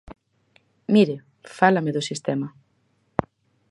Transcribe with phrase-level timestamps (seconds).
[0.93, 1.17] Mire,
[1.57, 2.47] fálame do sistema.